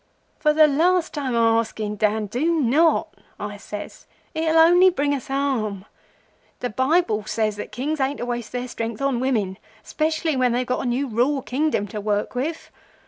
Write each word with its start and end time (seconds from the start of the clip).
"'For 0.39 0.51
the 0.51 0.65
last 0.65 1.13
time 1.13 1.35
o' 1.35 1.59
asking, 1.59 1.97
Dan, 1.97 2.25
do 2.25 2.59
not,' 2.59 3.13
I 3.39 3.57
says. 3.57 4.07
'It'll 4.33 4.57
only 4.57 4.89
bring 4.89 5.13
us 5.13 5.27
harm. 5.27 5.85
The 6.59 6.71
Bible 6.71 7.25
says 7.27 7.55
that 7.57 7.71
Kings 7.71 7.99
ain't 7.99 8.17
to 8.17 8.25
waste 8.25 8.51
their 8.51 8.67
strength 8.67 8.99
on 8.99 9.19
women, 9.19 9.59
'specially 9.83 10.35
when 10.35 10.53
they've 10.53 10.65
got 10.65 10.81
a 10.83 10.87
new 10.89 11.07
raw 11.07 11.41
Kingdom 11.41 11.85
to 11.89 12.01
work 12.01 12.35
over. 12.35 12.55